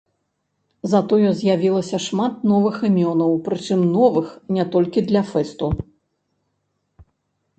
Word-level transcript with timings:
Затое 0.91 1.27
з'явілася 1.41 1.97
шмат 2.05 2.33
новых 2.53 2.75
імёнаў, 2.89 3.31
прычым 3.47 3.81
новых 3.97 4.27
не 4.57 4.65
толькі 4.77 4.99
для 5.11 5.21
фэсту. 5.31 5.67